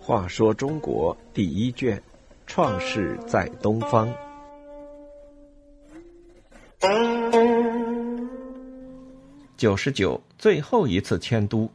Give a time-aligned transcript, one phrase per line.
[0.00, 2.02] 话说中国第一卷，
[2.46, 4.12] 创世在东方。
[9.56, 11.70] 九十九，最后一次迁都。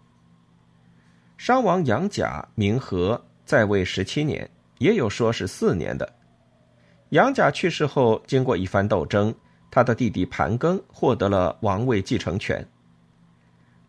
[1.38, 6.11] 商王杨甲名和，在位十七年，也有说是四年的。
[7.09, 9.34] 杨甲去世后，经过一番斗争，
[9.76, 12.66] 他的弟弟盘庚获得了王位继承权。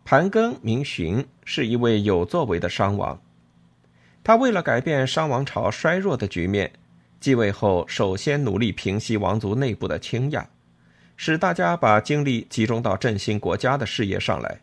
[0.05, 3.17] 盘庚名荀，是一位有作为的商王。
[4.25, 6.73] 他为了改变商王朝衰弱的局面，
[7.21, 10.45] 继位后首先努力平息王族内部的倾轧，
[11.17, 14.61] 使大家把精力集中到振兴国家的事业上来。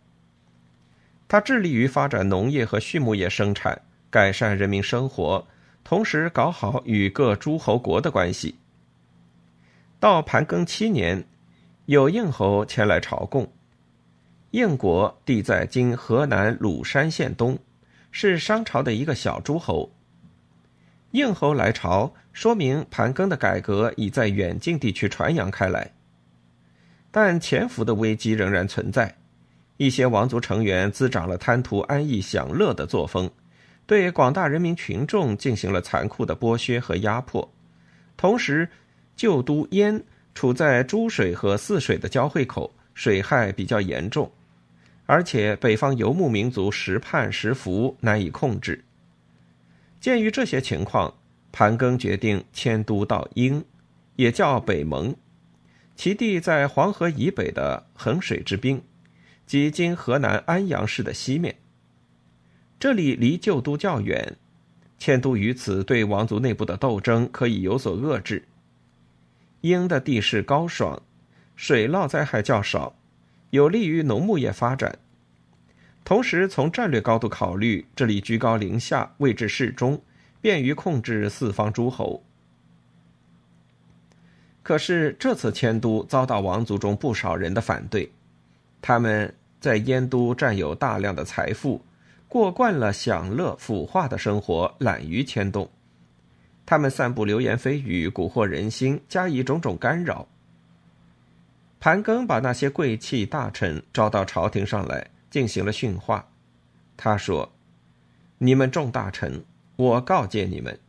[1.30, 5.48] 他致力于发展农业和畜牧业生产，改善人民生活，
[5.86, 8.56] 同时搞好与各诸侯国的关系。
[10.04, 11.24] 到盘庚七年，
[11.86, 13.50] 有应侯前来朝贡。
[14.52, 17.58] 应国地在今河南鲁山县东。
[18.12, 19.94] 是商朝的一个小诸侯。
[21.12, 25.94] 应侯来朝，说明盘庚的改革已在远近地区传扬开来。
[27.10, 29.16] 但潜伏的危机仍然存在，
[29.78, 33.32] 一些王族成员滋长了贪图安逸享乐的作风，
[33.86, 37.50] 对广大人民群众进行了残酷的剥削和压迫。
[38.18, 38.70] 同时，
[39.16, 44.32] 旧都燕处在诸水和泗水的交汇口，水害比较严重。
[45.06, 48.84] 而且北方游牧民族时叛时服，难以控制。
[50.00, 51.14] 鉴于这些情况，
[51.52, 53.64] 盘庚决定迁都到英，
[54.16, 55.16] 也叫北蒙，
[55.96, 58.82] 其地在黄河以北的衡水之滨，
[59.46, 61.56] 即今河南安阳市的西面。
[62.80, 64.38] 这里离旧都较远，
[64.98, 68.46] 迁都于此，对王族内部的斗争可以有所遏制。
[69.64, 71.02] 英的地势高爽，
[71.56, 72.94] 水涝灾害较少。
[73.52, 75.00] 有利于农牧业发展，
[76.04, 80.02] 同时从战略高度考虑，这里居高临下，位置适中，
[80.42, 82.22] 便于控制四方诸侯。
[84.64, 88.12] 可是这次迁都遭到王族中不少人的反对，
[88.82, 91.82] 他们在燕都占有大量的财富，
[92.28, 95.70] 过惯了享乐腐化的生活，懒于迁动。
[96.66, 100.28] 他们散布流言蜚语，蛊惑人心，加以种种干扰。
[101.80, 106.26] 盘庚把那些贵戚大臣招到朝廷上来，进行了训话。
[106.96, 107.52] 他说
[108.40, 109.44] ：“你们众大臣，
[109.76, 110.80] 我告诫你们，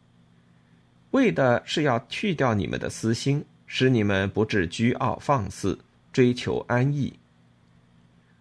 [1.10, 5.76] 为的是要去掉你们的私心，使你们不致居傲放肆，
[6.12, 7.18] 追求安逸。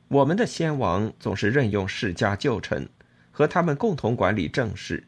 [0.10, 2.88] 我们的先王总是任用世家旧臣，
[3.32, 5.04] 和他们共同管理政事。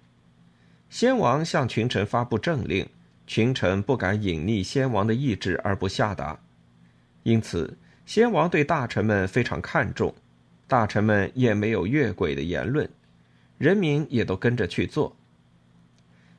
[0.96, 2.88] 先王向群臣发布政令，
[3.28, 6.40] 群臣不敢隐匿先王的意志而不下达。”
[7.24, 10.16] 因此，先王对大臣们非常看重，
[10.70, 12.90] 大臣们也没有越轨的言论，
[13.58, 15.14] 人民也都跟着去做。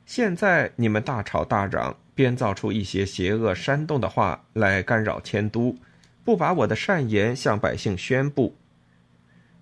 [0.07, 5.77] 现在你们大吵大嚷，编造出一些邪恶煽动的话来干扰迁都，
[6.23, 8.55] 不把我的善言向百姓宣布，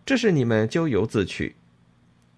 [0.05, 1.53] 这是你们咎由自取。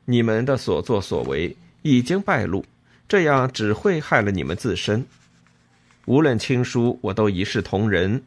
[0.05, 1.55] 你们的所作所为
[1.87, 2.65] 已经败露，
[3.07, 5.05] 这样只会害了你们自身。
[6.05, 8.21] 无论亲疏，我都一视同仁。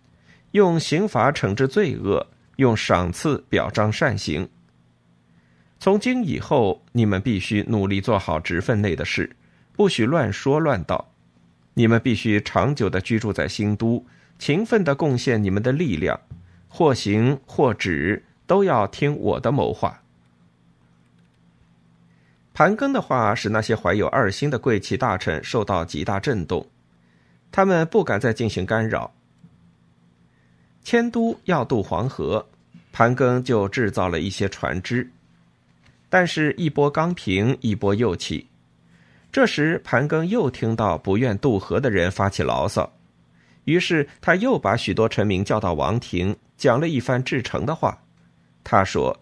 [0.53, 2.27] 用刑罚惩治罪恶，
[2.57, 4.49] 用赏赐表彰善行。
[5.79, 9.31] 从今以后，你们必须努力做好职分内的事，
[9.77, 11.13] 不许乱说乱道。
[11.75, 14.05] 你们必须长久的居住在新都，
[14.39, 16.19] 勤奋的贡献你们的力量，
[16.69, 20.03] 或行或止，都要听我的谋划。
[22.61, 26.69] 盘庚的话使那些怀有二心的贵戚大臣受到极大震动，
[27.51, 29.11] 他们不敢再进行干扰。
[30.85, 32.47] 迁都要渡黄河，
[32.93, 35.11] 盘庚就制造了一些船只，
[36.11, 38.47] 但是，一波刚平，一波又起。
[39.33, 42.93] 这时，盘庚又听到不愿渡河的人发起牢骚，
[43.65, 47.99] 于是他又把许多臣民叫到王庭，讲了一番至诚的话。
[48.63, 49.19] 他说：“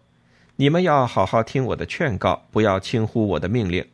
[0.61, 3.87] 你们要好好听我的劝告，不要轻忽我的命令。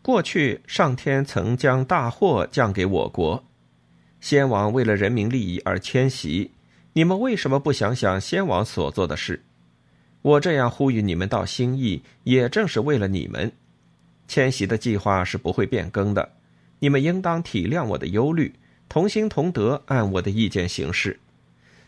[0.00, 3.42] 过去，上天曾将大祸降给我国，
[4.20, 6.52] 先王为了人民利益而迁徙。”
[6.94, 9.42] 你们为什么不想想先王所做的事？
[10.22, 13.50] 我这样呼吁你们到新义，也正是为了你们。
[14.28, 16.30] 迁徙的计划是不会变更的，
[16.78, 18.54] 你们应当体谅我的忧虑，
[18.88, 21.18] 同心同德，按我的意见行事。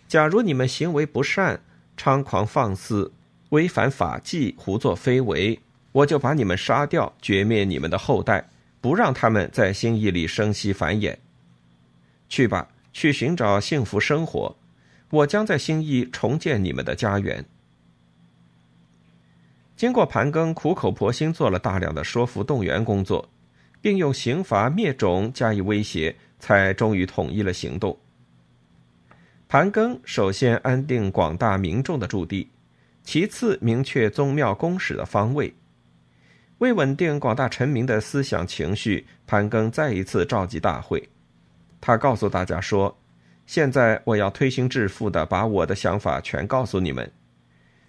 [0.08, 1.60] 假如你们行为不善，
[1.96, 3.12] 猖狂放肆，
[3.50, 5.60] 违反法纪，胡作非为，
[5.92, 8.48] 我就把你们杀掉，绝灭你们的后代，
[8.80, 11.16] 不让他们在新义里生息繁衍。
[12.28, 14.56] 去吧，去寻找幸福生活。
[15.10, 17.44] 我将在新义重建你们的家园。
[19.76, 23.28] 经过盘庚苦口婆心做了大量的说服动员工作，
[23.80, 27.98] 并用刑罚灭种加以威胁，才终于统一了行动。
[29.48, 32.48] 盘庚首先安定广大民众的驻地，
[33.02, 35.54] 其次明确宗庙公使的方位。
[36.58, 41.08] 为稳定广大臣民的思想情绪，盘庚再一次召集大会。
[41.80, 42.98] 他告诉大家说
[43.46, 47.10] ：“现在我要推心置腹的把我的想法全告诉你们。”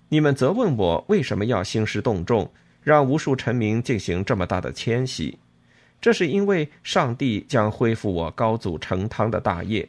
[0.08, 5.38] 你们责问我为什么要兴师动众，让无数臣民进行这么大的迁徙？
[6.00, 9.88] 这是因为上帝将恢复我高祖成汤的大业，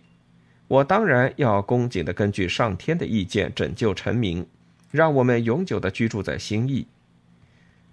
[0.69, 4.47] 我当然要恭谨的根据上天的意见拯救臣民，
[4.93, 6.87] 让我们永久的居住在新义。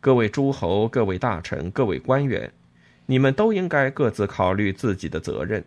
[0.02, 2.52] 各位诸侯、各位大臣、各位官员，
[3.06, 5.64] 你们都应该各自考虑自己的责任。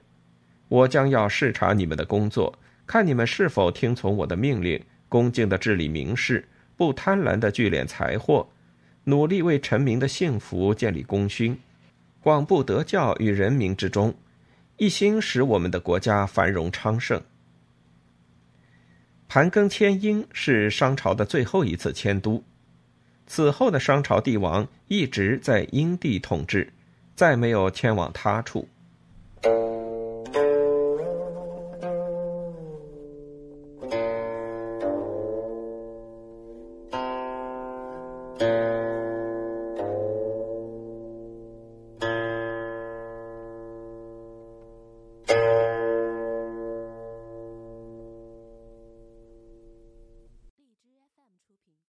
[0.68, 2.56] 我将要视察你们的工作，
[2.86, 6.46] 看你们是否听从我的命令，恭敬的治理民事。
[6.76, 8.48] 不贪婪的聚敛财货，
[9.04, 11.58] 努力为臣民的幸福建立功勋，
[12.20, 14.14] 广布德教于人民之中，
[14.76, 17.22] 一心使我们的国家繁荣昌盛。
[19.34, 22.44] 盘庚迁殷是商朝的最后一次迁都，
[23.26, 26.70] 此后的商朝帝王一直在殷地统治，
[27.16, 28.68] 再没有迁往他处。